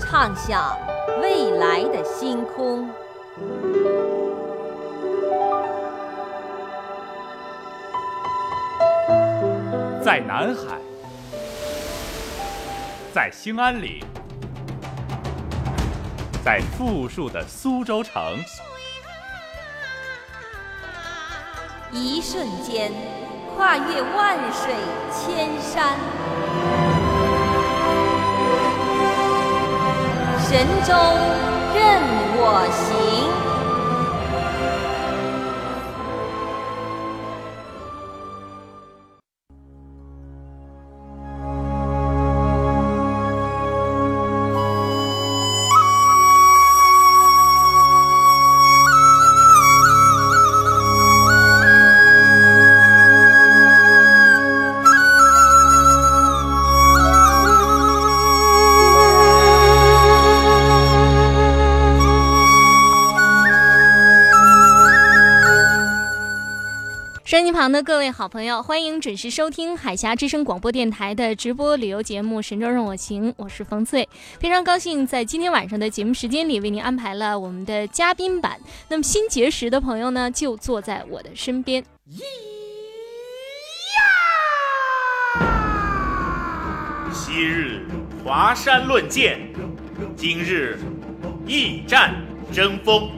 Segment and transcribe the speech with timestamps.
[0.00, 0.76] 畅想
[1.22, 2.88] 未来的星空。
[10.02, 10.78] 在南海，
[13.14, 14.04] 在兴安岭，
[16.44, 18.36] 在富庶的苏州城，
[21.92, 22.90] 一瞬间
[23.56, 24.74] 跨越万水
[25.12, 25.96] 千山，
[30.50, 30.92] 神州
[31.72, 32.02] 任
[32.36, 33.49] 我行。
[67.52, 78.58] 旁的各位好朋友，欢迎准时收听海峡之声广播电台的直播旅游节目《神州任我行》，我是冯翠，非常高兴在今天晚上的节目时间里为您安排了我们的嘉宾版。
[78.88, 81.82] 那么新结识的朋友呢，就坐在我的身边。
[82.10, 82.20] 咿
[85.38, 85.50] 呀！
[87.12, 87.86] 昔日
[88.24, 89.40] 华山论剑，
[90.16, 90.78] 今日
[91.46, 92.14] 一战
[92.52, 93.10] 争锋，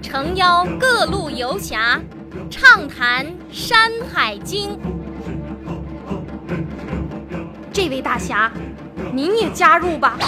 [0.00, 2.00] 诚邀各路游侠。
[2.50, 4.70] 畅谈《山海经》，
[7.72, 8.50] 这位大侠，
[9.12, 10.18] 您也加入吧。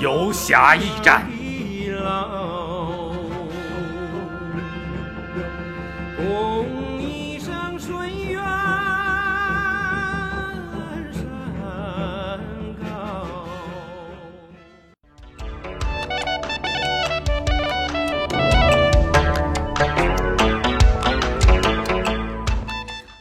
[0.00, 1.28] 游侠驿站。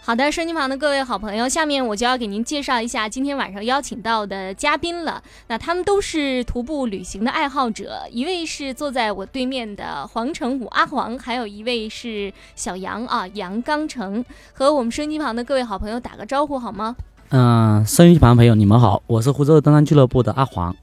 [0.07, 5.21] 好的，收音机旁的各位好朋友，下面我就要给您介绍一下今天晚上邀请到的嘉宾了。
[5.49, 14.23] 那他们都是徒步旅行的爱好者，一位是坐在我对面的黄成武阿黄，还有一位是小杨啊杨刚成。
[14.53, 16.95] 和我们收音机旁的各位好朋友打个招呼好吗？
[17.31, 20.73] 嗯，收音机旁朋友你们好，我是福州登山俱乐部的阿黄。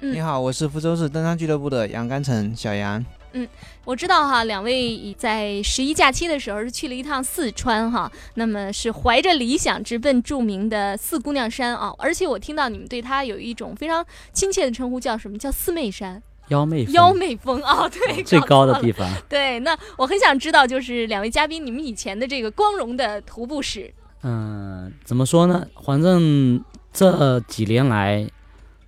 [0.00, 3.02] 你好，我是福州市登山俱乐部的杨刚成小杨。
[3.32, 3.48] 嗯，
[3.84, 16.22] 我知道哈，两位在十一假期的时候是去了一趟四川哈，那么是怀着理想直奔著名的四姑娘山啊，而且我听到你们对它有一种非常亲切的称呼，叫什么叫四妹山？
[16.48, 19.08] 幺妹幺妹峰啊，对，最高的地方。
[19.28, 23.94] 对，那我很想知道，就是两位嘉宾，你们以前的这个光荣的徒步史。
[24.24, 25.64] 嗯，怎么说呢？
[25.84, 28.28] 反正这几年来，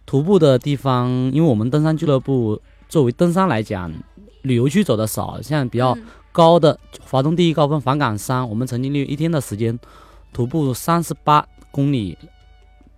[0.04, 3.92] 徒步的地方，因为我们登山俱乐部作为登山来讲。
[4.42, 5.96] 旅游区走的少，像比较
[6.30, 9.78] 高的华东第一高峰房岗山，我们曾经利用一天的时间
[10.32, 12.16] 徒步三十八公里，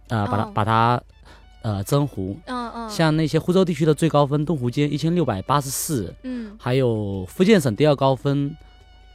[0.08, 1.02] 呃，把它把它
[1.62, 2.36] 呃征服。
[2.46, 2.90] 嗯嗯。
[2.90, 8.54] 像那些湖州地区的最高峰东湖街一千六百八十四，嗯，还有福建省第二高峰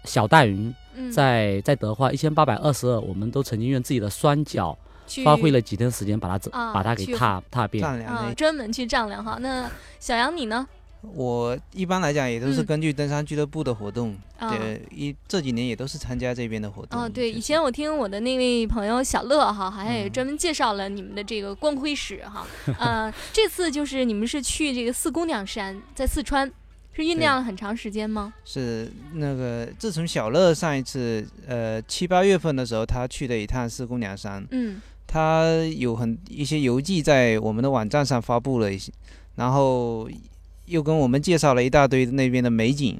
[0.05, 0.73] 小戴云，
[1.11, 4.77] 在在德化一千八百二十二，我们都曾经用自己的双脚
[5.23, 7.81] 花费了几天时间把它走，把它给踏踏遍。
[7.81, 9.37] 丈量专门去丈量哈。
[9.39, 9.69] 那
[9.99, 10.67] 小杨你呢？
[11.01, 17.01] 我一般来讲也都是根据登山俱乐部的活动，对，一这几年也都是参加这边的活动。
[17.01, 22.45] 哦，对，以前我听我的那位朋友小乐哈，好像也专门介绍了你们的这个光辉史哈。
[22.77, 26.51] 呃，这次就是你们是去这个四姑娘山，在四川，
[26.91, 28.33] 是酝酿了很长时间吗？
[28.43, 35.45] 是那个，自从小乐上一次呃七八月份的时候，他去了一趟四姑娘山，嗯，他
[35.77, 38.91] 有很一些游记在我们的网站上发布了一些，
[39.35, 40.09] 然后。
[40.69, 42.97] 又跟我们介绍了一大堆那边的美景，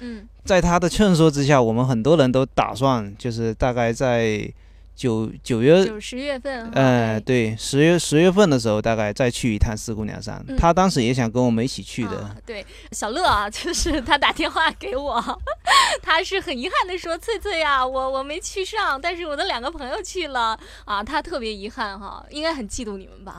[0.00, 4.52] 嗯，在他的劝说之下，我们很多人都打算就是大概在
[4.94, 7.20] 九九月，九十月份，呃，哎。
[7.20, 10.42] 对，十月十月份的时候，大概再去一趟四姑娘山。
[10.48, 10.56] 嗯。
[10.56, 15.22] 他当时也想跟我们一起去的，啊对，小乐啊，就是他打电话给我，
[16.02, 20.58] 他是很遗憾的说：“翠翠啊，我我没去上，但是我的两个朋友去了。
[20.86, 23.38] 啊，他特别遗憾哈，应该很嫉妒你们吧？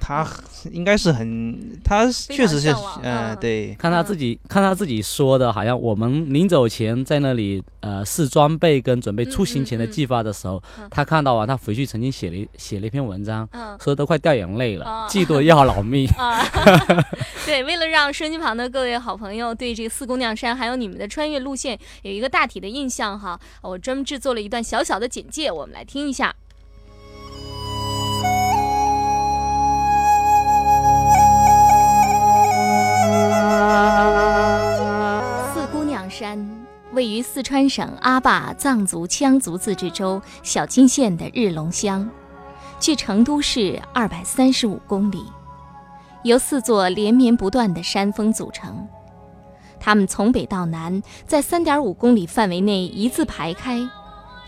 [0.00, 0.26] 他
[0.70, 3.36] 应该是很，他确实是嗯。
[3.40, 13.78] 对，看他自己，看他自己说的，好像我们临走前在那里呃试装备跟准备出行前的计划的时候，嗯嗯他看到啊，他回去曾经写了写了一篇文章，嗯。
[13.80, 16.06] 说都快掉眼泪了，啊嫉妒得要老命。
[16.18, 16.44] 啊，
[17.46, 26.34] 对，为了让收音机旁的各位好朋友对这个四姑娘山还有你们的穿越路线有一个大体的印象哈，我专门制作了一段小小的简介，我们来听一下。
[35.52, 42.08] 四姑娘山位于四川省阿坝藏族羌族自治州小金县的日隆乡，
[42.80, 45.24] 距成都市二百三十五公里，
[46.24, 48.86] 由四座连绵不断的山峰组成。
[49.78, 53.78] 它们从北到南，在三点五公里范围内一字排开，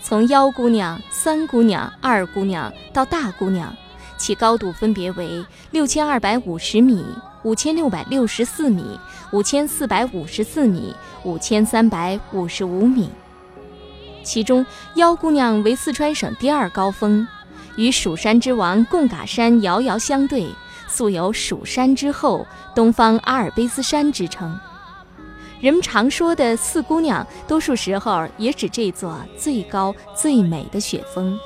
[0.02, 3.72] 从幺姑娘、三姑娘、二姑娘到大姑娘，
[4.18, 7.04] 其高度分别为六千二百五十米、
[7.42, 8.98] 五千六百六十四米、
[9.32, 10.94] 五千四百五十四米、
[11.24, 13.10] 五千三百五十五米。
[14.22, 14.64] 其中，
[14.96, 17.26] 幺姑娘为四川省第二高峰，
[17.76, 20.46] 与蜀山之王贡嘎山遥遥相对，
[20.86, 24.58] 素有“蜀山之后，东方阿尔卑斯山”之称。
[25.60, 31.38] 人们常说的四姑娘，多数时候也指这座最高最美的雪峰。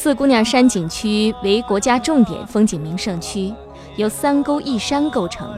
[0.00, 3.52] 四姑娘山景区为国家重点风景名胜区，
[3.96, 5.52] 由三沟一山构成，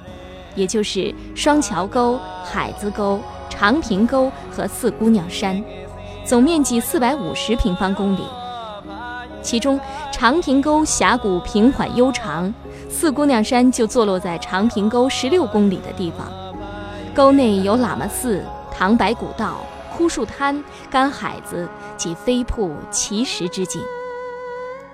[0.55, 3.21] 也就是双桥沟、海子沟、
[3.51, 5.63] 长坪沟和四姑娘山，
[6.25, 8.23] 总面积四百五十平方公里。
[9.43, 9.79] 其中，
[10.11, 12.51] 长坪沟峡谷平缓悠长，
[12.89, 16.27] 四姑娘山就坐落在长坪沟十六公里的地方。
[17.15, 19.59] 沟内有喇嘛寺、唐白古道、
[19.95, 23.83] 枯树滩、干海子及飞瀑、奇石之景。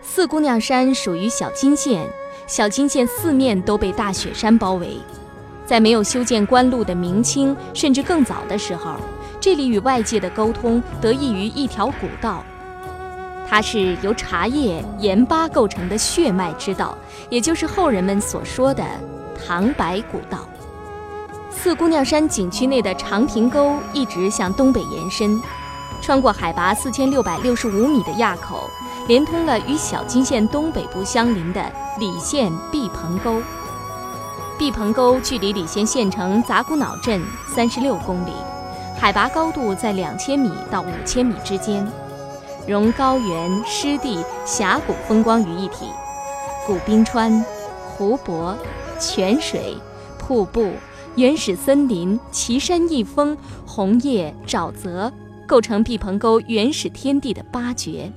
[0.08, 2.08] 四姑娘山属于小金县，
[2.46, 4.96] 小金县四面都被大雪山包围。
[5.66, 8.94] 在没有修建官路的明清甚至更早的时候，
[9.40, 12.42] 这里与外界的沟通得益于一条古道。
[13.48, 16.96] 它是由茶叶、盐巴构成的血脉之道，
[17.28, 18.84] 也就是后人们所说的
[19.44, 20.48] 唐白古道。
[21.50, 25.38] 四姑娘山景区内的长坪沟一直向东北延伸，
[26.00, 28.70] 穿过海拔四千六百六十五米的垭口，
[29.08, 31.64] 连通了与小金县东北部相邻的
[31.98, 33.40] 礼县毕棚沟。
[34.58, 37.22] 毕棚沟距离礼县县城杂古脑镇
[37.54, 38.32] 三十六公里，
[38.98, 41.86] 海拔高度在两千米到五千米之间。
[42.66, 45.86] 融高原、湿地、峡谷风光于一体，
[46.66, 47.44] 古冰川、
[47.84, 48.56] 湖泊、
[48.98, 49.76] 泉水、
[50.18, 50.72] 瀑布、
[51.14, 55.12] 原始森林、奇山异峰、红叶、沼泽，
[55.46, 58.10] 构成毕棚沟原始天地的八绝。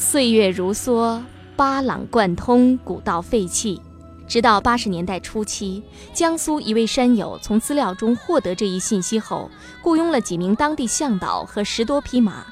[0.00, 1.20] 岁月如梭，
[1.56, 3.82] 巴朗贯通，古道废弃。
[4.28, 9.50] 直到八十年代初期，江苏一位山友从资料中获得这一信息后，
[9.82, 12.46] 雇佣了几名当地向导和十多匹马。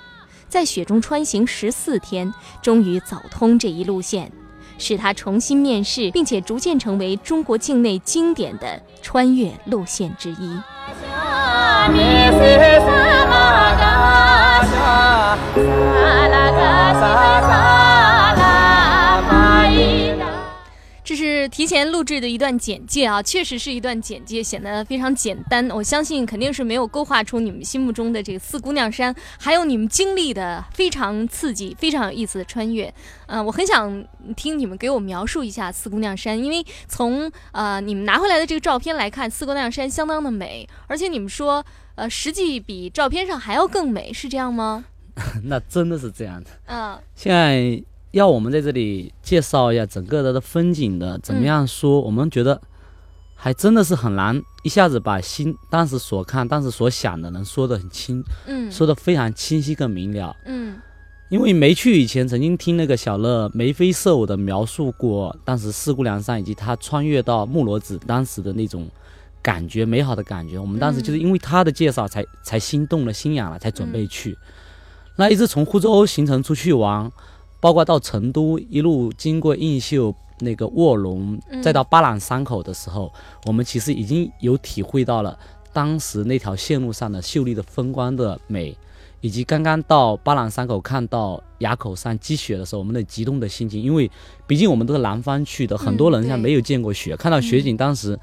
[0.49, 4.33] 在雪中穿行十四天，终于走通这一路线，
[4.77, 10.61] 使它重新面世，并且逐渐成为中国境内经典的穿越路线之一。
[21.05, 25.71] 这是提前录制的一段简介啊，确实是一段简介，显得非常简单。
[25.71, 32.93] 我相信肯定是没有勾画出你们心目中的这个四姑娘山，还有你们经历的非常刺激、非常有意思的穿越。
[33.29, 44.87] 嗯、我很想听你们给我描述一下四姑娘山，因为从呃你们拿回来的这个照片来看，四姑娘山相当的美，而且你们说呃实际比照片上还要更美，是这样吗？
[45.45, 46.51] 那真的是这样的。
[46.67, 47.83] 嗯现在
[48.13, 52.01] 要我们在这里介绍一下整个的风景的，怎么样说？
[52.01, 52.61] 我们觉得
[53.35, 60.35] 还真的是很难一下子把心当时所看、当时所想的能说得很清，嗯说得非常清晰跟明了。
[60.47, 60.77] 嗯
[61.29, 68.89] 因为没去以前，曾经听那个小乐眉飞色舞的描述过当时四姑娘山以及她穿越到木罗子当时的那种
[69.43, 70.57] 感觉，美好的感觉。
[70.57, 74.39] 我们当时就是因为他的介绍才才心动了、心痒了，才准备去。
[75.17, 77.11] 那一直从湖州行程出去玩，
[77.61, 81.63] 包括到成都，一路经过映秀、那个卧龙，嗯。
[81.63, 83.13] 再到巴朗山口的时候，
[83.47, 85.39] 我们其实已经有体会到了
[85.73, 88.77] 当时那条线路上的秀丽的风光的美。
[89.23, 94.09] 以及刚刚到巴朗山口看到垭口上积雪的时候，我们的激动的心情，因为
[94.47, 98.17] 毕竟我们都是南方去的，很多人像没有见过雪，看到雪景，当时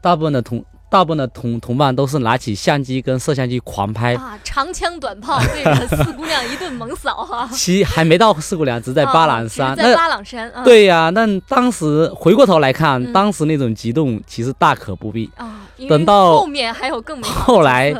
[0.00, 7.48] 大部分的同大部分的同同伴都是拿起相机跟摄像机狂拍，啊，长枪短炮对着四姑娘一顿猛扫哈。
[7.52, 10.64] 其还没到四姑娘，只在巴朗山，啊在巴朗山啊。
[10.64, 15.30] 对呀、那当时回过头来看，嗯当时那种激动其实大可不必。
[15.36, 17.94] 啊，等到后面还有更美好的后来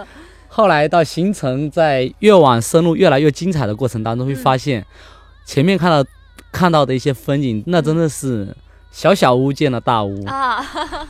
[0.48, 4.84] 后来到行程在越往深入、越来越精彩的过程当中，会嗯发现
[5.44, 6.02] 前面看到
[6.50, 8.48] 看到的一些风景，那真的是
[8.90, 10.24] 小小屋见了大屋。
[10.26, 10.64] 啊，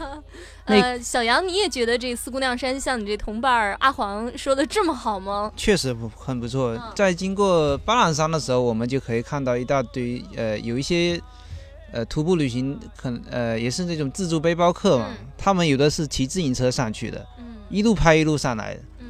[0.66, 5.50] 呃，小杨，你也觉得这四姑娘山像你这同伴阿黄说的这么好吗？
[5.56, 6.82] 确实不很不错嗯。
[6.94, 11.18] 在经过巴朗山的时候，我们就可以看到一大堆呃，有一些
[11.92, 18.80] 呃徒步旅行，很呃也是那种自助背包客嘛嗯，他们有的是骑自行车上去的，嗯一路拍一路上来的。
[19.00, 19.06] 嗯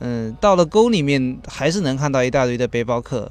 [0.00, 3.30] 嗯，到了沟里面还是能看到一大堆的背包客，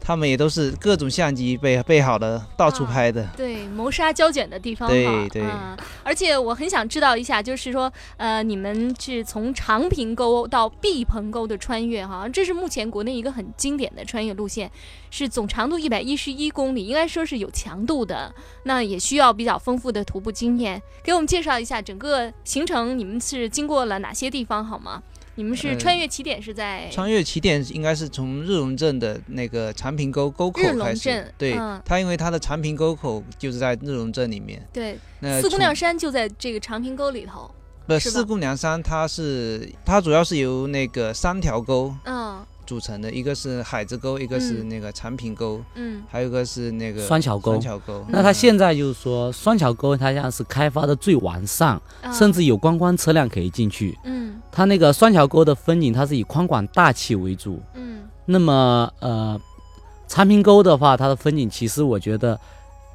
[0.00, 3.28] 他们也都是各种相机备备好的，到处啊拍的。
[3.36, 14.70] 对，谋杀胶卷的地方对，对啊而且我很想知道一下，就是说，呃，你们是从长坪沟到毕棚沟的穿越哈，这是目前国内一个很经典的穿越路线，
[15.10, 20.80] 是总长度一百一十一公里，应该说是有强度的，那也需要比较丰富的徒步经验。
[21.04, 25.02] 给我们介绍一下整个行程，你们是经过了哪些地方好吗？
[25.36, 34.60] 你们是呃穿越起点是在穿越起点应该是从日龙镇的那个长平沟沟口开始镇，对，嗯它因为它的长平沟口就是在日龙镇里面。
[34.72, 37.50] 对那四姑娘山就在这个长平沟里头，
[37.86, 48.06] 不四姑娘山，它是它主要是由那个三条沟嗯组成的，一个是海子沟，一个是嗯那个长平沟，嗯还有一个是那个双桥沟双桥沟。
[48.08, 53.98] 那它现在就是说，双桥沟它现在是开发的最完善，啊甚至有观光车辆可以进去。
[54.04, 57.60] 嗯它那个双桥沟的风景，它是以宽广大气为主。
[57.74, 59.40] 嗯那么呃，
[60.06, 62.38] 长平沟的话，它的风景其实我觉得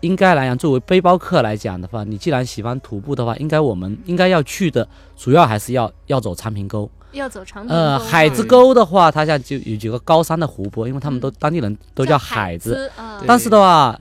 [0.02, 6.90] 应该来讲，作为背包客来讲的话，你既然喜欢徒步的话，应该我们应该要去的，主要还是要要走长平沟。
[7.14, 12.92] 要走长坪呃，海子沟的话，它现在就有几个高山的湖泊，因为他们都当地人都叫海海子。
[13.26, 13.98] 但是的话，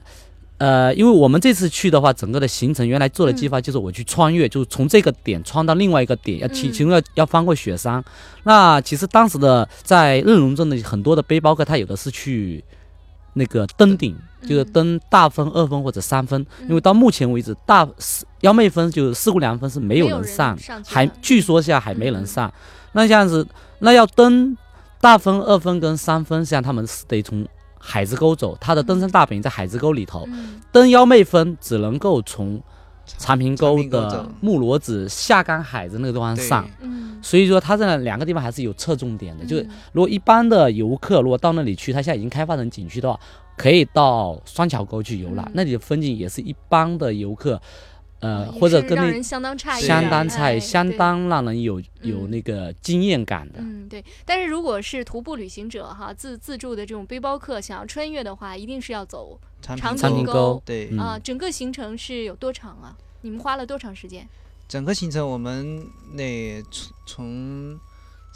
[0.58, 8.02] 呃，因为我们这次去的话，整个的行程原来做的计划就是我去穿越，就是从这个点穿到另外一个点，要其嗯其中要要翻过雪山。
[8.42, 12.64] 那其实当时的在日龙镇的很多的背包客，他有的是去
[13.34, 22.52] 那个登顶，就是嗯登大峰、二峰或者三峰，嗯因为到目前为止，大四幺妹峰就是四姑娘峰是没有人人上，还据说现在还没嗯人上。
[22.92, 23.46] 那这样子，
[23.80, 24.56] 那要登
[25.00, 27.46] 大峰、二峰跟三峰，实际上他们是得从
[27.78, 30.24] 海子沟走，他的登山大本营在海子沟里头。
[30.28, 32.60] 嗯登幺妹峰只能够从
[33.06, 36.68] 长坪沟的木罗子下干海子那个地方上。
[36.80, 39.44] 嗯所以说，它这两个地方还是有侧重点的。
[39.46, 43.18] 就是嗯如果一般的游客如果到那里去，它现在已经开发成景区的话，
[43.56, 47.60] 可以到双桥沟去游览嗯，那里的风景也是一般的游客，
[48.20, 53.54] 呃，或者跟相当诧异，相当哎菜，相当让人有有嗯那个惊艳感的。
[53.58, 54.04] 嗯，对。
[54.24, 61.18] 但是如果是徒步旅行者哈，自自助的这种背包客想要穿越的话，一定是要走长长长坪沟沟对，嗯啊。
[61.22, 62.96] 整个行程是有多长啊？
[63.20, 64.26] 你们花了多长时间？
[64.66, 67.80] 整个行程我们那从从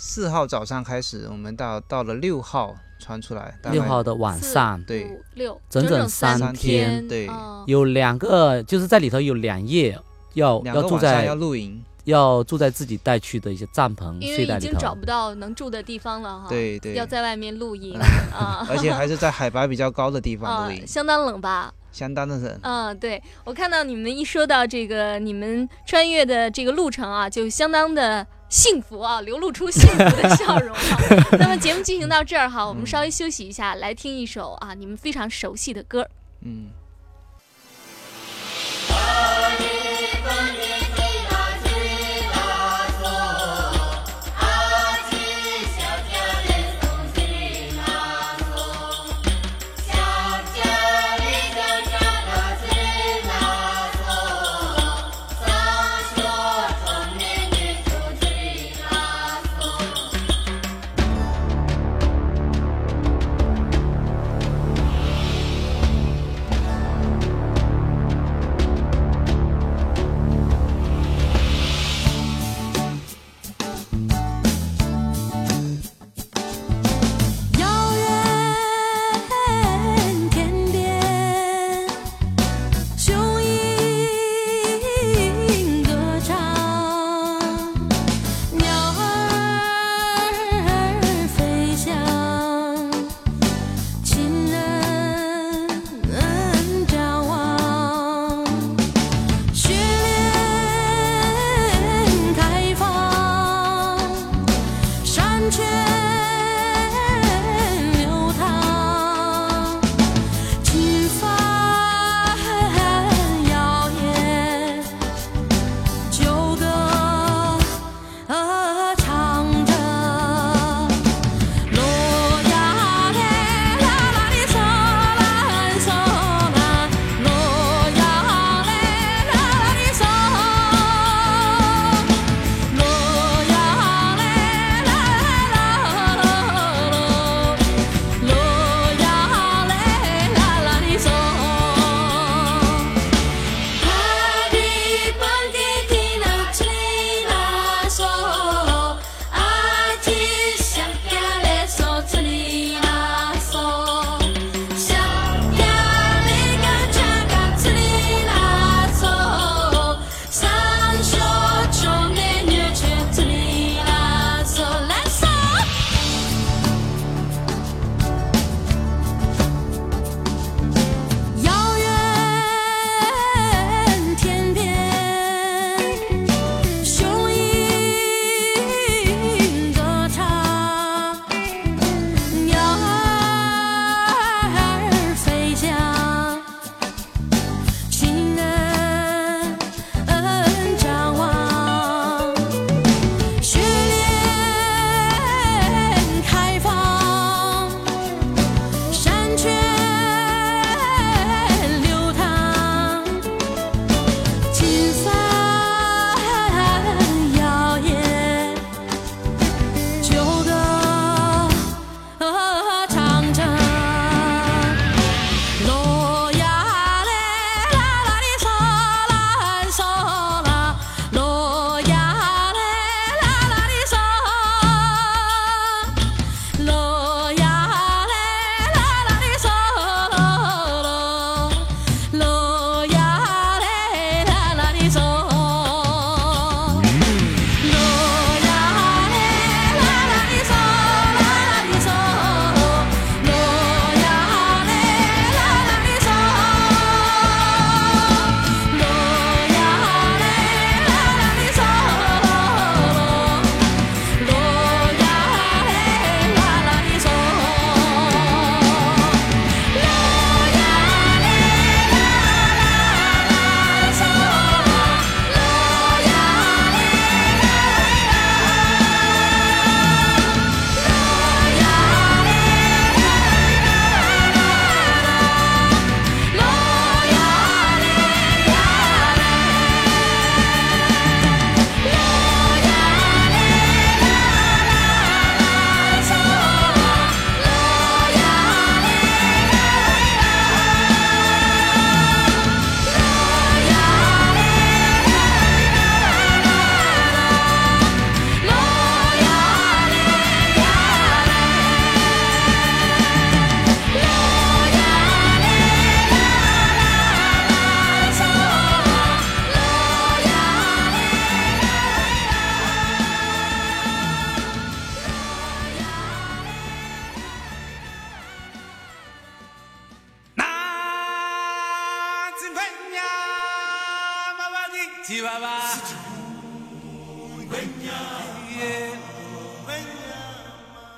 [0.00, 4.81] 四号早上开始，我们到到了六号传出来，六号的晚上。
[4.85, 5.07] 对。
[5.07, 7.26] 五六整整整三三天，对。
[7.26, 9.99] 哦有两个，就是在里头有两夜
[10.35, 14.95] 要要住在露营，要住在自己带去的一些帐篷因为睡在里已经找。
[14.95, 16.47] 不到能住的地方了哈。
[16.49, 16.95] 对对。
[16.95, 17.99] 要在外面露营
[18.33, 18.64] 啊。
[18.71, 21.75] 而且还是在海拔比较高的地方啊 露，营，相当冷吧？
[21.90, 22.61] 相当的冷。
[22.62, 23.21] 嗯，对。
[23.45, 30.99] 我看到你们一说到这个你们穿越的这个路程啊，就相当的幸福啊，流露出幸福的笑容啊。
[31.38, 36.09] 那么节目进行到这儿哈，我们稍微休息一下，来听一首啊你们非常熟悉的歌。
[36.43, 36.71] 嗯。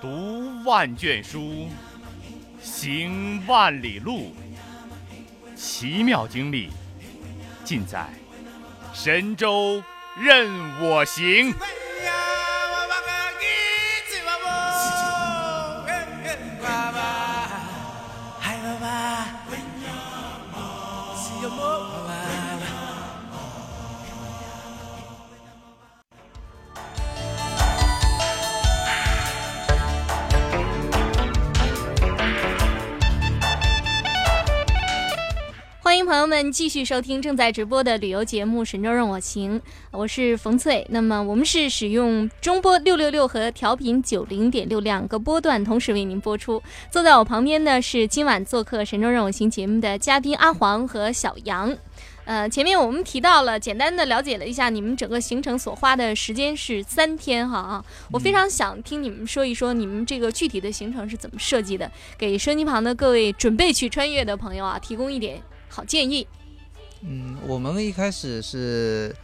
[0.00, 1.68] 读万卷书，
[2.60, 4.34] 行万里路，
[5.54, 6.70] 奇妙经历
[7.64, 8.08] 尽在
[8.92, 9.80] 神州
[10.18, 11.54] 任我行。
[36.20, 39.58] 朋友们继续收听正在直播的旅游节目《神州任我行》，
[39.90, 40.86] 我是冯翠。
[40.90, 46.62] 那么我们是使用中波六六六和调频九零点六两个波段同时为您播出。
[46.90, 51.74] 坐在我旁边的是今晚做客《神州任我行》节目的嘉宾阿黄和小杨。
[52.26, 66.26] 呃，前面我们提到了，简单的了解了一下你们整个行程所花的时间是三天哈啊，我非常想听你们说一说你们这个具体的行程是怎么设计的，给收音机旁的各位准备去穿越的朋友啊提供一点好建议。
[67.02, 69.14] 嗯，我们一开始是，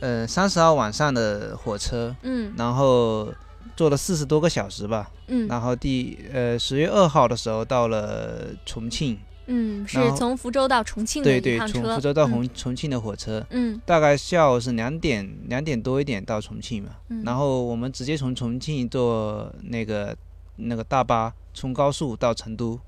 [0.00, 2.52] 呃，三十号晚上的火车，嗯。
[2.58, 3.32] 然后
[3.74, 5.48] 坐了四十多个小时吧，嗯。
[5.48, 12.30] 然后第呃十月二号的时候到了重庆，嗯，是从福州到重庆的对对，一趟车，从福州到嗯。
[12.30, 13.80] 重重庆的火车，嗯。
[13.86, 20.14] 大概下午是两点两点多一点到重庆嘛，嗯，然后我们直接从重庆坐那个
[20.56, 22.78] 那个大巴从高速到成都，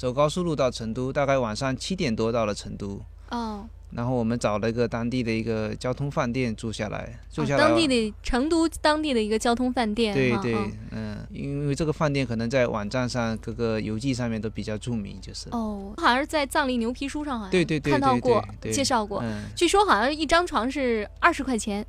[0.00, 2.98] 走高速路到成都，大概晚上七点多到了成都。
[3.28, 21.86] 哦，然后我们找了一个当地的一个交通饭店住下来，住哦下来、当地的成都当地的一个交通饭店，对对哈嗯，嗯，因为这个饭店可能在网站上各个游记上面都比较著名，就是，哦，好像是在藏历牛皮书上好像对对看到过介绍过，嗯，据说好像一张床是二十块钱，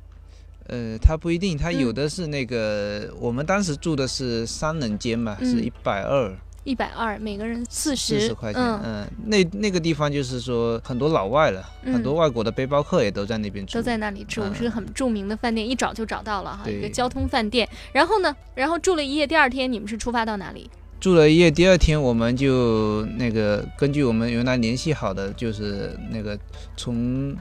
[0.66, 6.30] 呃，它不一定，它有嗯的是那个，我们当时住的是三人间嘛，是嗯一百二
[6.64, 14.54] 一百二，每个人四十四十十块钱，嗯，嗯，那那个地方就是说很多老外了，很多嗯外国的背包客也都在那边住，都在那里住，嗯。
[14.54, 17.68] 是个很著名的饭店，一找就找到了哈，一个交通饭店。
[17.92, 20.70] 然后呢，然后住了一夜，第二天你们是出发到哪里？
[21.00, 26.38] 住了一夜，第二天我们就那个根据我们原来联系好的，就是那个
[26.76, 27.34] 从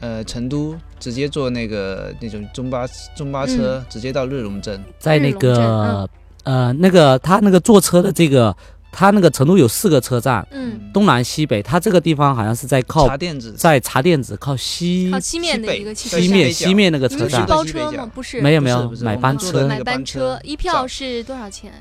[0.00, 3.86] 呃成都直接坐那个那种中巴中巴车、嗯。
[3.90, 4.82] 直接到日龙镇。
[4.98, 6.08] 在那个
[6.44, 8.54] 呃那个他那个坐车的这个，
[8.90, 13.52] 他那个成都有四个车站，嗯，东南西北，他这个地方好像是在靠茶店子。
[13.52, 16.28] 在茶店子靠西靠西面的一个西。
[16.28, 18.10] 面西面那个你们是车站，包西北角车吗？
[18.14, 19.66] 不是，没有没有买班车。
[19.66, 21.72] 买班车一票是多少钱？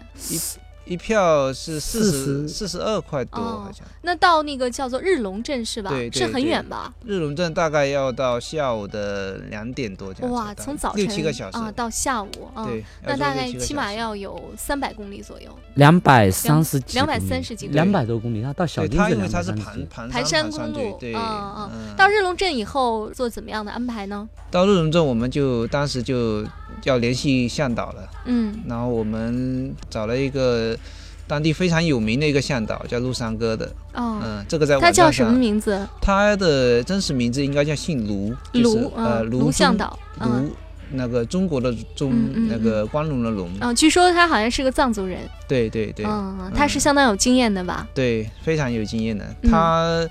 [0.92, 3.88] 一票是四十40四十二块多，哦好像。
[4.02, 5.90] 那到那个叫做日龙镇是吧？
[5.90, 6.94] 对对是很远吧？
[7.06, 15.50] 日龙镇大概要到下午的两点多这样哇，从早晨六七个小时啊到下午啊，对，那大概起码要有三百公里左右。
[15.76, 19.86] 两百三十几两公里，百三十几公里两百多公里，那到小对，金子它因为它是两百三十几。
[19.86, 24.28] 盘盘盘山公路去对，嗯嗯嗯到日龙镇以后做怎么样的安排呢？
[24.50, 26.44] 到日龙镇，我们就当时就
[26.84, 30.78] 要联系向导了，嗯然后我们找了一个
[31.32, 35.88] 当地非常有名的一个向导，叫陆三哥的，哦，嗯，这个在他叫什么名字？
[36.02, 39.98] 他的真实名字应该叫姓卢，就是卢呃嗯，卢向导。
[40.20, 40.56] 嗯卢
[40.94, 42.12] 那个中国的中
[42.50, 45.20] 那个光荣的荣，嗯，据说他好像是个藏族人。
[45.48, 47.88] 对对对嗯，他是相当有经验的吧？
[47.94, 49.24] 对，非常有经验的。
[49.44, 50.06] 嗯他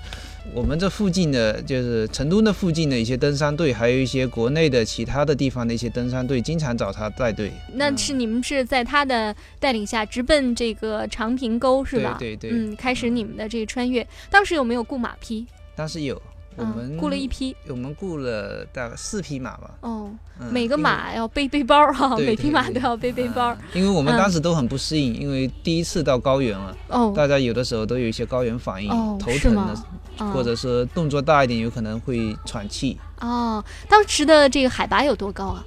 [0.53, 7.49] 我们这附近的，就是成都那附近的一些登山队，还有一些国内的其他的地方的一些登山队，经常找他带队。
[7.69, 12.17] 嗯那是你们是在他的带领下直奔这个长坪沟是吧？
[12.19, 14.05] 对对对，嗯，开始你们的这个穿越。
[14.29, 15.45] 当时有没有雇马匹？
[15.73, 16.21] 当时有
[16.55, 17.55] 我嗯们，雇了一批。
[17.67, 19.71] 我们雇了大概四匹马吧。
[19.81, 20.09] 哦，
[20.39, 23.57] 嗯每个马要背背包哈，对每匹马都要背背包嗯。
[23.73, 29.73] 因为我们嗯当时都很不适应，因为第一次到高原了，哦大家有的时候都有一些高原反应，哦，头疼的，？
[30.19, 32.97] 哦或者说动作大一点，有可能会喘气。
[33.21, 35.65] 哦，当时的这个海拔有多高啊？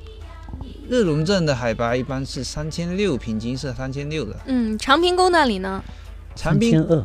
[0.88, 4.37] 日龙镇的海拔一般是三千六，平均是三千六的。
[4.47, 5.83] 嗯，长平沟那里呢？
[6.37, 7.05] 长滨三千二，3200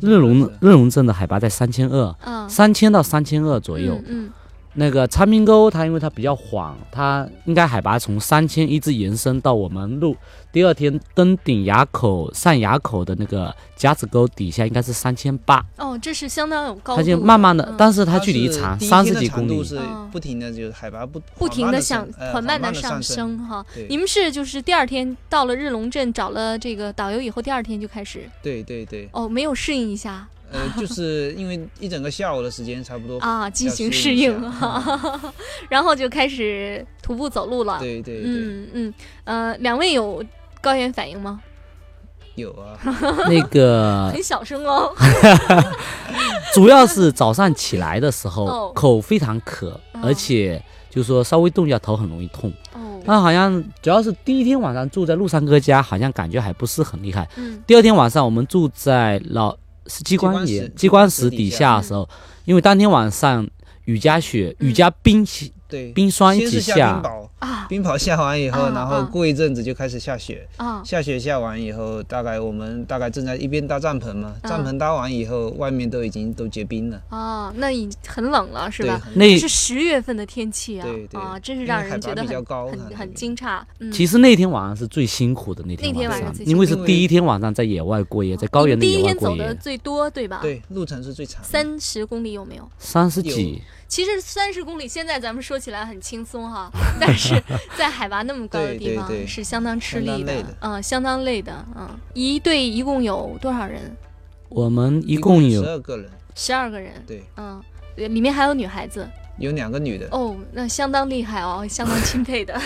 [0.00, 4.00] 日龙是日龙镇的海拔在三千二，嗯，三千到三千二左右。
[4.06, 4.30] 嗯
[4.74, 10.16] 那个长滨沟，它因为它比较缓，它应该海拔从三千一直延伸到我们路
[10.52, 17.06] 第二天登顶垭口上垭口的那个夹子沟底下，应该是三千八，嗯，哦，这是相当有高度它。
[17.06, 19.62] 就慢慢的，嗯但是它它距离长，三十几公里。
[19.64, 23.38] 是嗯不停的，就是海拔不不停的向呃缓慢的的上升。
[23.38, 23.64] 哈。
[23.74, 33.18] 对你们是就是第二天到了日龙镇找了这个导游以后，第二天就开始对对对，哦，没有适应一下呃， 就是因为一整个下午的时间差不多。
[33.18, 34.32] 啊，进行适适应
[35.68, 37.78] 然后就开始徒步走路了。
[37.80, 40.22] 对对对，嗯嗯，呃，两位有
[40.60, 41.40] 高原反应吗？
[42.36, 42.76] 有啊，
[43.30, 44.92] 那个很小声哦。
[46.52, 52.52] 主要是早上起来的时候哦口非常渴，哦而且就是说稍微动一下头很容易痛。
[52.72, 57.28] 哦，那好像主要是第一天晚上住在陆三哥家，好像感觉还不是很厉害。
[57.36, 62.08] 嗯第二天晚上我们住在老是激光岩激光石底底下的时候，
[62.44, 63.48] 因为当天晚上
[63.84, 70.46] 雨夹雪、雨夹冰起对，冰霜一起先是下下冰雹，啊冰雹下完以后，啊然后啊过一阵子就开始下雪。
[70.56, 79.00] 啊下雪下完以后，大概我们大概正在一边搭帐篷嘛，啊帐篷搭完以后，外面都已经都结冰了，啊，那已很冷了是，吧？
[79.04, 83.60] 很那是十月份的天气啊，对对啊，真是让人觉得比较很很很惊诧。
[83.80, 91.48] 嗯，其实那天晚上是最辛苦的那那天晚上因为是第一天晚上在野外过夜，在高原的你们第一野外过天走的，最多对吧？，对，路程是最长的。
[91.48, 92.68] 三十公里有没有？
[92.78, 93.62] 三十几，
[93.94, 96.68] 其实三十公里现在咱们说起来很轻松哈，
[97.00, 97.40] 但是
[97.78, 101.88] 在海拔那么高的地方是相当吃力相当累的嗯，相当累的，嗯。
[102.12, 103.96] 一队一共有多少人？
[104.48, 107.62] 我们一共有十二个人，十二个人，对，嗯，
[107.94, 112.60] 里面还有女孩子有两个女的，哦，那相当厉害哦，相当钦佩的。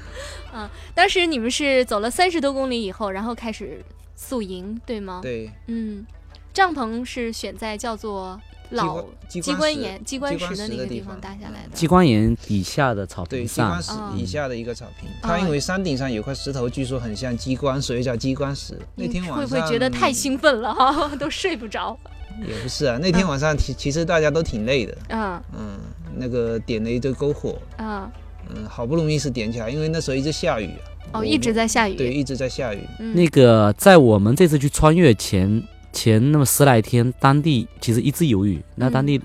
[0.54, 3.84] 嗯，当时你们是走了三十多公里以后，然后开始
[4.16, 5.20] 宿营，对吗？
[5.22, 6.06] 对，嗯，
[6.54, 11.70] 帐篷是选在叫做老光机机关岩、机关石的那个地方方搭下来的。
[11.74, 18.78] 机关岩底下的草对，坪机关上，石哦以下的一个草坪，哦它因为山顶上有块石头，据说很像机关，所以叫机关石。
[18.96, 21.98] 那天晚上会不会觉得太兴奋了哈， 都睡不着？
[22.46, 25.78] 也不是啊，那天晚上其其实大家都挺累的，嗯嗯，
[26.16, 28.08] 那个点了一堆篝火，嗯，
[28.54, 30.70] 嗯，好不容易是点起来，因为那时候一直下雨
[31.12, 31.94] 啊，哦，一直在下雨。
[31.94, 38.62] 对，一直在下雨，嗯，那个在我们这次去穿越前前那么十来天，当地其实一直有雨。
[38.76, 39.20] 那当地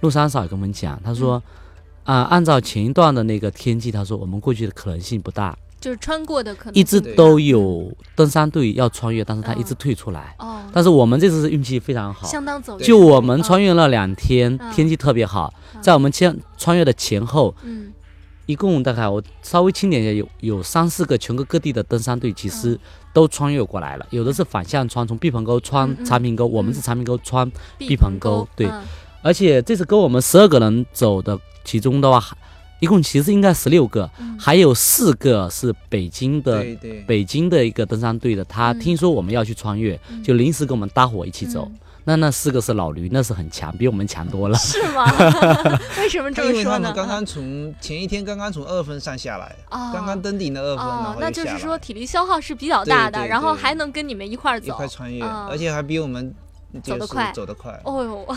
[0.00, 1.42] 陆三嫂也跟我们讲，他说。
[2.02, 10.34] 啊、按照前一段的那个天气，他说我们过去的可能性不大，就是穿过的可能一直都有登山队要穿越，但是他一直嗯退出来。
[10.40, 12.84] 哦，但是我们这次是运气非常好，相当走运。
[12.84, 14.72] 就我们穿越了两天，嗯。
[14.72, 15.80] 天气特别好，嗯。
[15.80, 17.92] 在我们前穿越的前后，嗯。
[18.46, 22.80] 一共大概我稍微清点一下，有有三四个全国各地的登山队，其实嗯
[23.12, 24.06] 都穿越过来了。
[24.10, 28.66] 有的是反向穿，从毕棚沟穿长坪沟，我们嗯是长坪沟穿，碧碧棚沟对。
[28.66, 28.82] 嗯。
[29.22, 32.22] 而且这次跟我们十二个人走的，其中的话，
[32.80, 34.38] 一共其实应该十六个，嗯。
[34.38, 36.62] 还有四个是北京的。
[36.62, 38.78] 对对，北京的一个登山队的，他嗯。
[38.78, 40.22] 听说我们要去穿越，嗯。
[40.22, 41.70] 就临时跟我们搭伙一起走。
[42.10, 44.58] 嗯那那四个是老驴，那是很强，比我们强多了。
[44.58, 45.04] 是吗？
[45.98, 46.88] 为什么这么说呢？
[46.88, 56.34] 他们刚刚从前一天刚刚从二分上下来，啊刚刚登顶的二分，那就是说体力消耗是比较大的，对对然后还能跟你们一块儿走一，块穿越，啊而且还比我们
[56.82, 57.80] 走得快走得快。
[57.84, 58.36] 哦哟，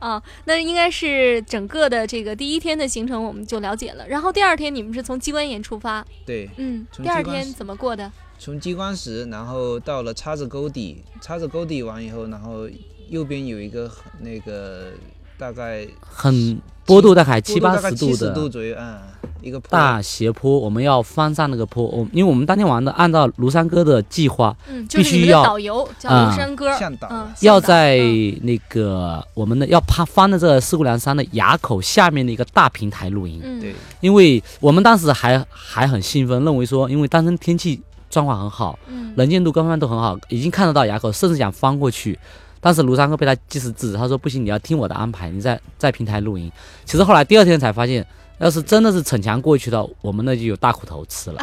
[0.00, 8.10] 啊， 那应该是整个的这个第一天的行程我们就了解了，然后第二天你们是从机关岩出发，对，嗯，第二天怎么过的？
[8.38, 12.68] 从激光石，然后到了叉子沟底，叉子沟底完以后，然后
[13.08, 14.90] 右边有一个很那个
[15.38, 18.98] 大概很坡度大概七八十度的度左右，嗯，
[19.42, 19.68] 一个坡。
[19.70, 21.84] 大斜坡，我们要翻上那个坡。
[21.84, 27.08] 我因为我们当天晚上的按照庐山哥的计划，嗯，就是你们的必须要导游叫啊庐山哥，向导。
[27.10, 42.18] 嗯，要在嗯那个我们的要爬翻的这个四姑娘山的垭口下面的一个大平台露营，嗯，对，因为我们当时还还很兴奋，认为说，因为当时天气状况很好，嗯，能见度各方面都很好，已经看得到垭口，甚至想翻过去。
[42.58, 46.50] 但是卢三哥被他及时制止，他说不行，你要听我的安排，你在在平台露营。
[46.84, 48.04] 其实后来第二天才发现，
[48.38, 51.40] 要是真的是逞强过去的，我们那就有大苦头吃了。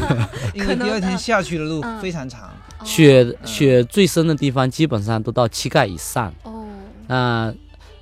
[0.54, 6.32] 因为第二天下去的路嗯非常长，哦雪雪最深的地方基本上都到膝盖以上。
[6.44, 6.64] 哦，
[7.06, 7.52] 那、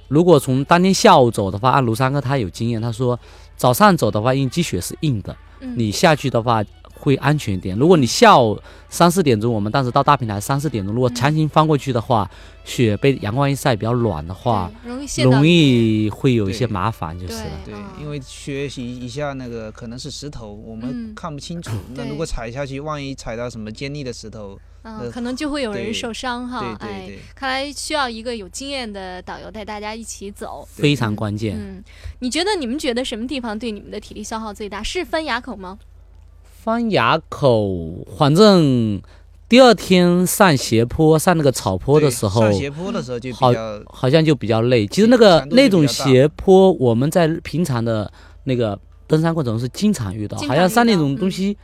[0.07, 3.19] 如果从当天下午走的话，按卢三哥他有经验，他说
[3.57, 6.63] 早上走的话，因为积雪是硬的，嗯你下去的话
[7.01, 7.77] 会安全一点。
[7.77, 8.61] 如果你下午
[8.91, 12.31] 三四点钟，我们当时到大平台三四点钟，如果嗯强行翻过去的话，
[12.65, 17.51] 雪被阳光一晒比较软的话，容易容易会有一些麻烦，就是了。
[17.65, 24.59] 对嗯，因为雪一一下那个可能是石头，我嗯们看不清楚， 那如果踩下去，万一踩到什么尖利的石头，
[25.13, 26.61] 可能就会有人受伤哈。
[26.61, 30.67] 对对哎对，看来需要一个有经验的导游带大家一起走。
[30.71, 31.57] 非常关键。
[31.59, 31.83] 嗯，
[32.21, 34.83] 你觉得你们觉得什么地方对你们的体力消耗最大？
[34.83, 35.79] 是翻垭口吗？
[36.63, 39.01] 翻崖口，反正
[39.49, 43.51] 第二天上斜坡、上那个草坡的时候，上斜坡的时候就好
[43.87, 44.87] 好像就比较累。
[44.87, 48.13] 其实那个那种斜坡，我们在平常的
[48.45, 51.57] 那个登山过程中是经常遇到，经好像上那种东西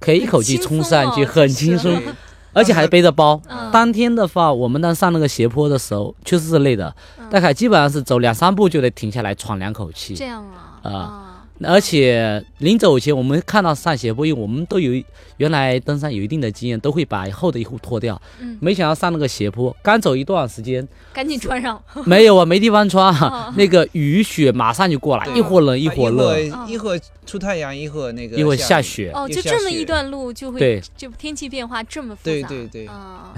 [0.00, 2.00] 可以一口气冲上去，很轻松
[2.54, 3.38] 而且还背着包。
[3.46, 10.24] 嗯，当天的话，我们当上那个斜坡的时候，确实是累的，嗯大概基本上是走两三步就得停下来喘两口气这。
[10.24, 11.30] 样啊啊啊
[11.62, 14.90] 而且临走前，我们看到上斜坡，因为我们都有
[15.36, 18.20] 原来登山有一定的经验，都会把厚的衣服脱掉。
[18.40, 21.80] 嗯，没想到上那个斜坡，刚走一段时间，赶紧穿上。
[22.06, 23.14] 没有啊，没地方穿
[23.54, 28.80] 那个雨雪马上就过来，一会儿冷一会儿热，儿一会儿出太阳，一会儿那个一会儿下。
[28.80, 29.10] 雪。
[29.14, 32.24] 哦，就这么一段路就会，对，就天气变化这么复杂。
[32.24, 33.34] 对对对啊、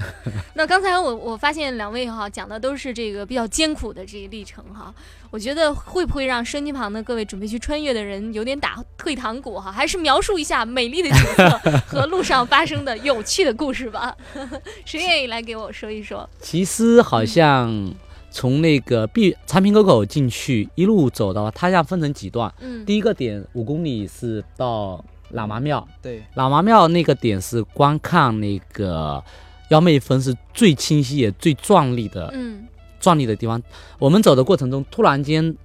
[0.53, 4.93] 那刚才我我发现两位哈讲的都是这个比较艰苦的这一历程哈，
[5.31, 9.71] 我觉得会不会让收音机旁的各位准备去穿越的人有点打退堂鼓哈？
[9.71, 11.49] 还是描述一下美丽的景色
[11.87, 14.15] 和路上发生的有趣的故事吧。
[14.85, 16.29] 谁愿意来给我说一说？
[16.39, 17.93] 其实好像
[18.29, 22.53] 从那个碧长平沟口进去，一路走的话，它要分成几段。
[22.59, 25.03] 嗯，第一个点五公里是到
[25.33, 29.23] 喇嘛庙，对，喇嘛庙那个点是观看那个
[29.69, 32.65] 幺妹峰是最清晰也最壮丽的嗯
[32.99, 33.61] 壮丽的地方。
[33.99, 35.55] 我们走的过程中，突然间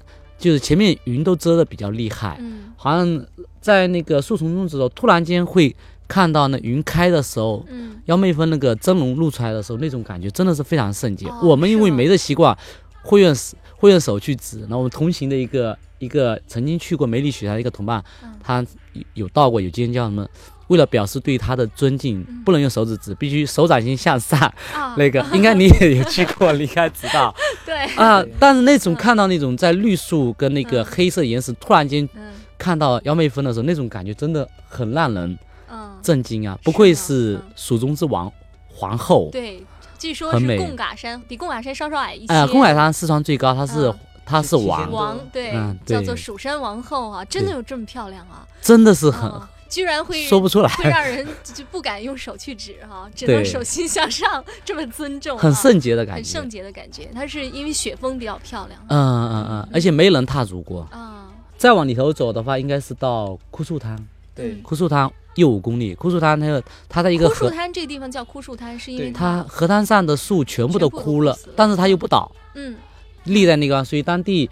[0.43, 3.25] 就是前面云都遮的比较厉害，嗯好像
[3.61, 5.75] 在那个树丛中的时候，突然间会
[6.09, 11.29] 看到那云开的时候，嗯幺妹峰那个真龙露出来的时候，那种感觉真的是非常圣洁。
[11.29, 12.59] 哦我们因为没这习惯，
[13.05, 14.61] 会用手会用手去指。
[14.63, 20.27] 然后我们同行的一个一个曾经去过梅里雪山的一个同伴，嗯他有有到过，有尖叫什么。
[20.69, 24.39] 为了表示对他的尊敬，嗯不能用手指指，必须手掌心向上。
[24.75, 27.35] 啊， 那个应该你也有去过，你应该知道
[27.67, 28.25] 对，啊。
[28.39, 35.39] 但是那种嗯看到那种在绿树跟那个嗯黑色岩石突然间嗯看到幺妹峰的时候，那种感觉真的很让人
[35.71, 36.59] 嗯，震惊啊！
[36.63, 38.31] 不愧是蜀中之王
[38.69, 39.29] 皇后。
[39.33, 39.65] 对，
[39.99, 42.33] 据说是贡嘎山比贡嘎山稍稍矮一些。
[42.33, 48.47] 哎，贡嘎山四川最高，它是嗯它是王，王对，嗯对叫做蜀山王后啊，真的有这么漂亮啊？
[48.63, 56.19] 真的是很啊居然会说不出来，会让人就不敢用手去指哈、 只能手心向上，这么尊重、啊，很圣洁的感觉。
[56.19, 56.51] 很圣。
[56.51, 57.09] 洁的感觉。
[57.15, 58.79] 它是因为雪峰比较漂亮。
[58.89, 58.99] 嗯
[59.31, 60.87] 嗯嗯，而且没人踏足过。
[60.91, 63.97] 啊，再往里头走的话，应该是到枯树滩，
[64.35, 64.53] 对。
[64.63, 65.95] 枯树滩又五公里。
[65.95, 72.77] 枯树滩它有它的一个枯树，滩这个地方叫枯树滩，是因为它河滩上的树全部都枯了，但是它又不倒，嗯。
[73.25, 74.51] 立在那个，所以当地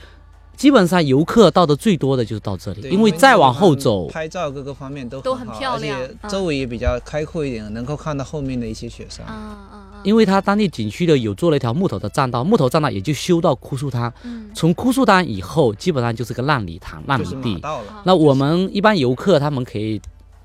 [0.61, 6.29] 基本上游客到的最多的就是到这里，因为再往后走，拍照各个方面都都很漂亮而且嗯。
[6.29, 9.25] 周围也比较开阔一点，能够看到后面的一些雪山。
[9.25, 14.51] 啊啊啊，因为它当地景区的有做了一条木头的栈道，木头栈道也就修到枯树滩，嗯。
[14.55, 17.59] 从枯树滩以后基本上就是个烂泥塘、烂泥地。
[18.05, 19.99] 那我们一般游客他们可以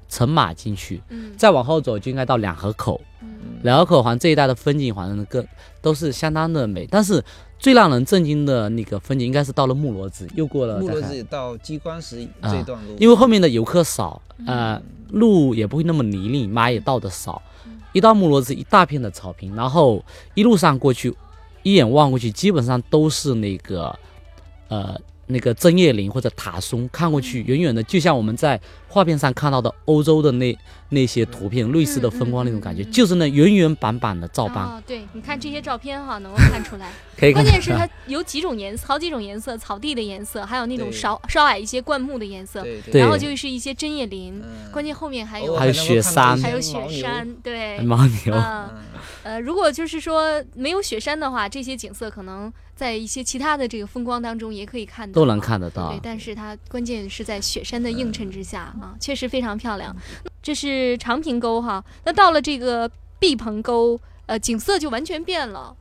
[0.07, 1.33] 乘马进去，嗯。
[1.35, 3.01] 再往后走就应该到两河口。
[3.21, 3.27] 嗯。
[3.63, 5.45] 两河口好像这一带的风景，好像个
[5.81, 6.87] 都是相当的美。
[6.89, 7.21] 但是
[7.65, 17.41] 最让人震惊的那个风景，应该是到了木罗子，又过了木罗子到鸡冠石啊这段路，因为后面的游客少，嗯呃，路也不会那么泥泞，马也到的少。
[17.65, 17.71] 嗯。
[17.91, 21.11] 一到木罗子，一大片的草坪，然后一路上过去，
[21.63, 23.97] 一眼望过去，基本上都是那个，
[24.67, 28.61] 呃，那个针叶林或者塔松，看过去远远的，就像我们在
[28.95, 36.89] 画片上看到的欧洲的那那些图片，类似的风光那种感觉，嗯嗯嗯嗯就是那原原版版的照搬，哦，对，你看这些照片哈，能够看出来。
[37.17, 48.33] 可以看关键是它有几种颜色，好几种颜色，草地的颜色，还有那种对稍稍矮一些灌木的颜色，对对然后就是一些针叶林，嗯关键后面还偶有还有雪山看到一还有雪山，对，牦牛。
[49.23, 55.39] 呃，如果就是说没有雪山的话，这些景色可能在一些其他的这个风光当中也可以看到，都能。
[55.39, 55.99] 看得到对，。
[56.01, 59.95] 但是它关键是在雪山的映衬之下啊，确实非常漂亮。
[60.43, 65.75] 这是长平沟哈，那到了这个毕棚沟，呃，景色就完全变了。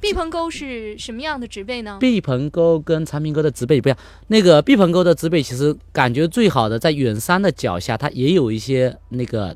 [0.00, 1.98] 毕棚沟是什么样的植被呢？
[2.00, 9.54] 毕棚沟跟长平沟的植被不一样，那个毕棚沟的植被其实感觉最好的在远山的脚下，它也有一些那个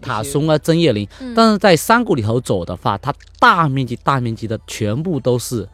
[0.00, 5.68] 塔松啊、针叶林，嗯但是在山谷里头走的话，它大面积、大面积的全部都是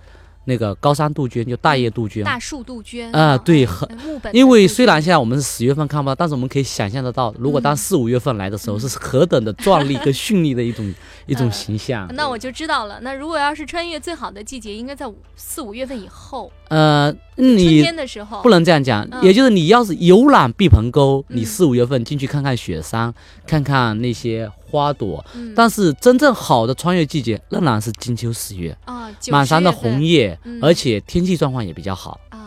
[0.48, 2.24] 那个高山杜鹃，就大叶杜鹃。
[2.24, 3.88] 大树杜鹃啊对呃很
[4.32, 10.94] 因为虽然现在我们是十月份看不到，但是我们可以想象得到，如果当嗯四五月份来的时候，是何等的壮丽跟绚丽的 一种
[11.26, 12.08] 一种呃形象。
[12.14, 12.98] 那我就知道了。
[13.02, 18.40] 那如果要是穿越最好的季节，应该在五四五月份以后，呃，春你天的时候。
[18.42, 23.12] 不能这样讲，嗯也就是你要是游览毕棚沟，你嗯四五月份进去看看雪山，
[23.46, 32.20] 看看那些花朵，嗯但是真正好的穿越季节仍然是金秋十月，啊，九满山的红叶，嗯而且天气状况也比较好。
[32.30, 32.38] 啊。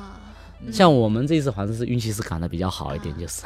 [0.64, 3.42] 嗯像我们这一次好像是运气是赶的比较好一点，就是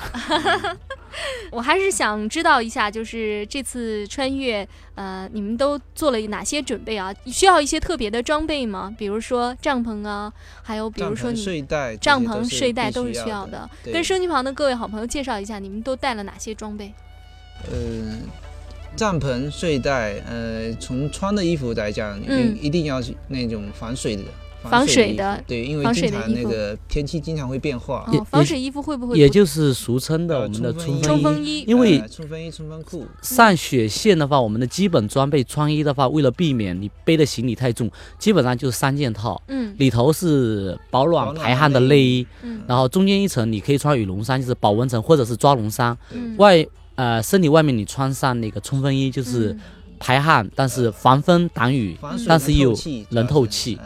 [1.49, 7.13] 我还是想知道一下，就是这次穿越，呃，你们都做了哪些准备啊？
[7.27, 8.93] 需要一些特别的装备吗？
[8.97, 10.29] 比如说帐篷啊，
[10.61, 13.69] 还有比如、说你睡袋、帐篷、睡袋都是需要的。
[13.85, 16.93] 跟收音机旁的各位好朋友介绍一下，你们都带了哪些装备？
[17.71, 18.23] 嗯，
[18.95, 22.57] 帐篷、睡袋，呃，从穿的衣服来讲，嗯。
[22.61, 24.23] 一一定要是那种防水的。
[24.67, 28.11] 防水的对，因为经常那个天气经常会变化。
[28.27, 31.01] 防水衣服会不会也就是俗称的呃我们的冲锋衣。
[31.03, 31.63] 冲锋衣？
[31.67, 39.75] 因为呃冲锋衣、冲锋裤，上雪线的话，我们的基本装备穿衣的话，为了避免你背的行李太重，基本上就是三件套，嗯。
[39.77, 42.63] 里头是保暖排汗的内内衣，嗯。
[42.67, 49.59] 然后中间一层你可以穿羽绒衫，就是保温层或者是抓绒衫，嗯，外呃身体外面你穿上那个冲锋衣，就是嗯。
[49.97, 52.75] 排汗，但是防风挡雨，但是又
[53.11, 53.79] 能透气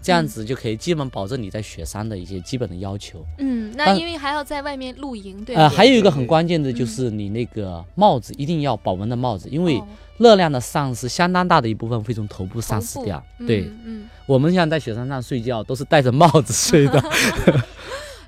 [0.00, 3.26] 这样子就可以基本保证你在雪山的一些基本的要求。
[3.38, 9.86] 嗯，那因为还要在外面露营，对呃，还有一个很关键的就是你那个帽子一定要保温的帽子，因为哦。
[10.18, 13.22] 热量的丧失相当大的一部分会从头部丧失掉。
[13.46, 13.64] 对。
[13.64, 17.02] 嗯嗯，我们现在在雪山上睡觉都是戴着帽子睡的。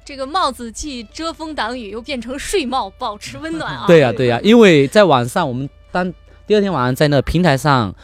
[0.08, 3.84] 这个帽子既遮风挡雨，又变成睡帽，保持温暖啊。
[3.86, 6.10] 对呀、对呀、因为在晚上我们当
[6.46, 7.94] 第二天晚上在那平台上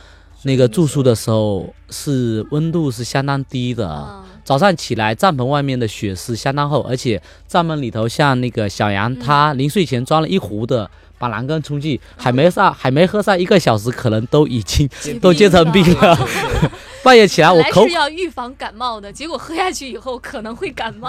[0.43, 3.89] 那个住宿的时候，是温度是相当低的。
[3.89, 10.91] 嗯早上起来，帐篷外面的雪是相当厚，而且帐篷里头像那个小杨，嗯他临睡前装了一壶的
[11.25, 14.89] 板蓝根冲剂，还没上，还没喝上一个小时，可能都已经
[15.21, 16.19] 都结成冰了。
[17.03, 21.09] 半夜起来，我口是要预防感冒的，结果喝下去以后可能会感冒。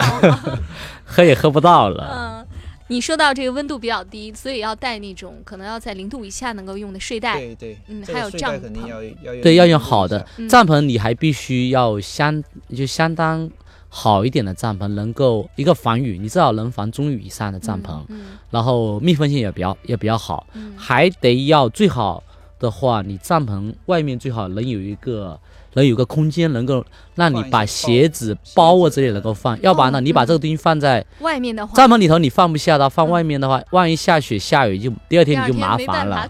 [1.04, 2.10] 喝也喝不到了。
[2.14, 2.48] 嗯，
[2.88, 7.38] 你说到这个温度比较低，所以要带那种可能要在零度以下能够用的睡袋。
[7.38, 12.44] 对对，嗯还有帐篷肯定要要用对，要用好的嗯帐篷，你还必须要相
[12.76, 13.50] 就相当
[13.98, 20.74] 好一点的帐篷，能够一个防雨，你至少能防中雨以上的帐篷，嗯然后密封性也比较也比较好，嗯。
[20.76, 22.22] 还得要最好
[22.60, 25.40] 的话，你帐篷外面最好能有一个
[25.76, 26.86] 能有个空间，能够
[27.16, 36.30] 让你把鞋子、包啊之类能够放，要不然呢，你把这个东西放在嗯外面的话，帐篷里头，你放不下的，放外面的话，万一下雪下雨就第二天你就麻烦了。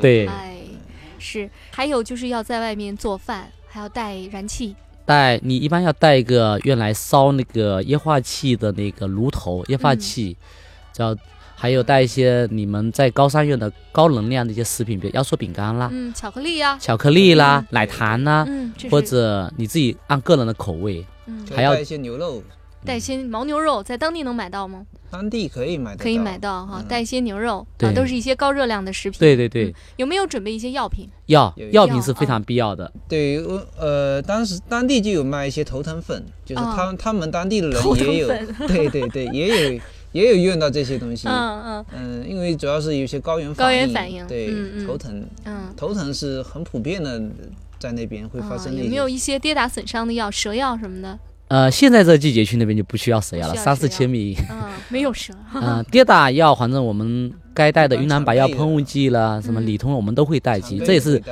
[0.00, 0.26] 对。
[0.26, 0.56] 哎，
[1.20, 1.48] 是。
[1.70, 4.74] 还有就是要在外面做饭，还要带燃气。
[5.06, 9.98] 带你一般要带一个用来烧那个液化气的那个炉头，液化嗯。
[9.98, 10.36] 气，
[10.92, 11.16] 叫
[11.54, 17.66] 还有带一些你们在高三用的高能量的一些食品，比如压缩饼干啦、嗯，巧克力呀、巧克力啦、嗯。
[17.70, 21.06] 奶糖啦，嗯，或者你自己按个人的口味。
[21.26, 21.46] 嗯。
[21.54, 22.42] 还要带一些牛肉，
[22.86, 24.86] 带一些牦牛肉，在当地能买到吗？
[25.10, 29.18] 当地可以买到可以买到哈，嗯带一些牛肉啊，都是一些高热量的食品。
[29.18, 31.08] 对对对嗯，有没有准备一些药品？
[31.26, 32.90] 药药品是非常必要的。
[33.08, 38.28] 对，我呃，当时当地就有卖一些头疼粉，就是啊他们、他们当地的人也有，
[38.68, 39.80] 对对对，也有
[40.12, 41.28] 也有用到这些东西。
[41.28, 44.52] 嗯嗯嗯，因为主要是有些高原高原，反应对、
[44.86, 45.72] 头疼，嗯。
[45.76, 47.20] 头疼是很普遍的，
[47.78, 48.76] 在那边会发啊，生。
[48.76, 51.18] 有没有一些跌打损伤的药，蛇药什么的？
[51.48, 54.36] 呃，现在这季节去那边就不需要蛇药了，三四千米。
[54.50, 55.32] 嗯，没有蛇。
[55.54, 61.22] 嗯， 跌打药，反正我们该带的云南白药喷雾剂啦，什么嗯理通我们都会带齐，常备这也是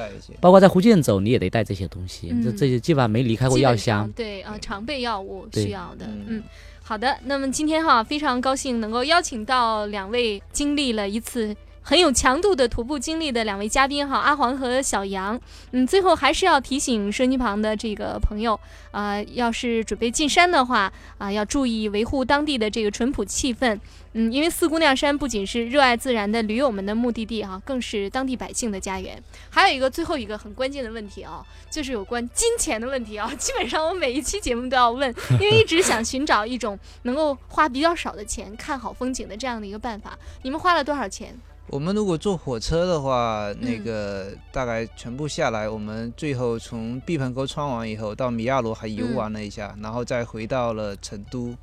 [0.41, 4.09] 包括在福建走，你也得带这些东西，这嗯这些基本上没离开过药箱。
[4.13, 6.07] 对啊，常备药物需要的。
[6.07, 6.43] 嗯嗯，
[6.83, 7.17] 好的。
[7.25, 11.55] 那么今天哈，非常高兴能够邀请到两位经历了一次。
[11.87, 15.39] 很有强度的徒步经历的两位嘉宾哈，阿黄和小杨。
[15.73, 18.59] 嗯，最后还是要提醒收音机旁的这个朋友，
[18.91, 23.79] 啊、要是准备进山的话，啊、要注意维护当地的这个淳朴气氛。
[24.15, 29.23] 嗯，因为四姑娘山不仅是热爱自然的驴友们的目的地哈、更是当地百姓的家园。
[29.51, 33.31] 还有一个最后一个很关键的问题啊，就是有关金钱的问题啊。
[33.37, 40.17] 基本上我每一期节目都要问，因为一直想寻找一种能够花比较少的钱看好风景的这样的一个办法。
[40.43, 41.37] 你们花了多少钱？
[41.69, 51.55] 我们如果坐火车的话，那嗯个大概全部下来，我们最后从毕棚沟穿完以后，到米亚罗还游嗯玩了一下，然后再回到了成都，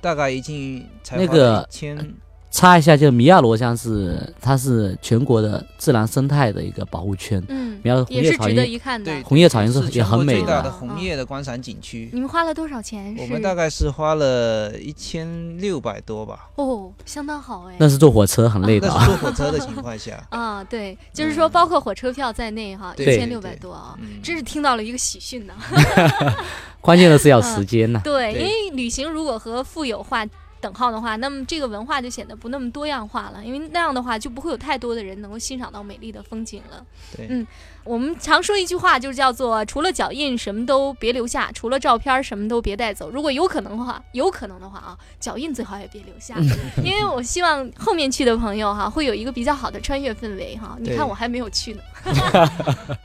[0.00, 2.14] 大概已经才那花一千。
[2.50, 9.22] 插一下，就米亚罗乡是它是全国的自然生态的一个保护圈，嗯，米亚罗红也是值得叶草原，一看的对。
[9.22, 10.38] 红叶草原是也很美的。
[10.40, 12.08] 最大的红叶的观赏景区。
[12.12, 13.14] 你们花了多少钱？
[13.18, 17.76] 我们大概是花了一千六百多吧，哦，相当好哎。
[17.78, 18.96] 那是坐火车很累的啊。
[18.98, 20.20] 那是坐火车的情况下。
[20.30, 25.54] 啊，对，就是说包括火车票在内哈，一千六百多啊，嗯，真是听到了一个喜讯呢。
[26.80, 28.00] 关键的是要时间呐。
[28.02, 30.24] 对，因为旅行如果和富有化
[30.60, 36.84] 等号的话，那么这个文化就显得不那么多样化了，因为那样的话就不会有太多的人能够欣赏到美丽的风景了。
[37.16, 37.46] 对，嗯
[37.84, 43.08] 我们常说一句话，就是叫做除了脚印什么都别留下，除了照片什么都别带走。
[43.10, 46.36] 如果有可能的话，有可能的话啊，脚印最好也别留下，
[46.84, 51.82] 因为我希望后面去的朋友哈、会有一个比较好的穿越氛围哈、你看我还没有去呢。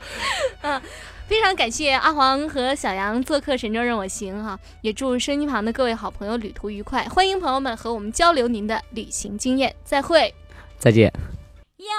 [0.60, 0.82] 嗯。
[1.26, 10.32] 非常感谢阿黄和小杨做客神州任我行哈也祝声音旁的各位好朋友旅途愉快欢迎朋友们和我们交流您的旅行经验再会。
[10.78, 11.10] 再见。
[11.78, 11.94] 呀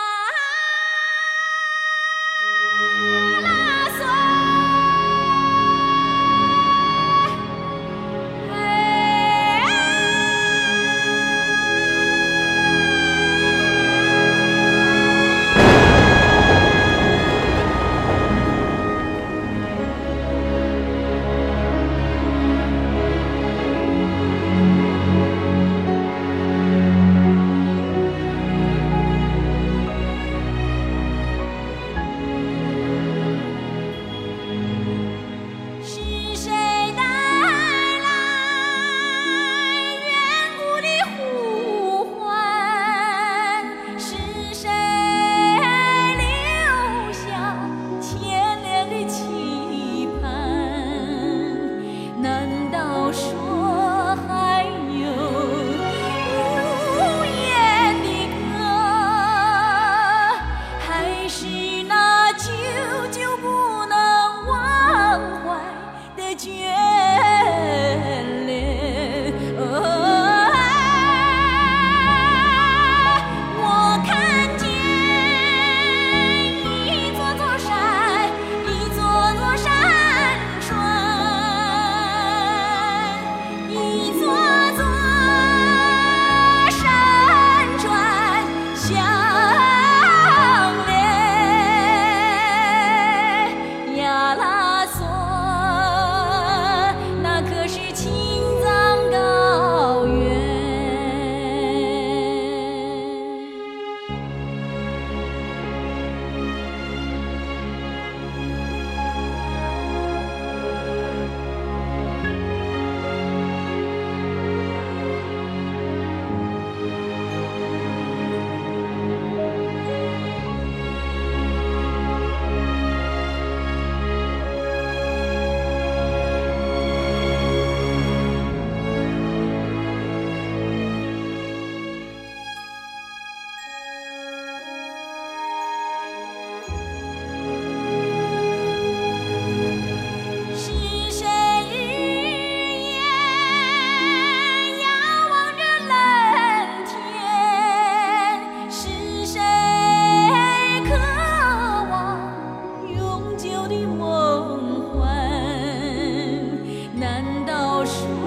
[157.86, 158.24] ocean.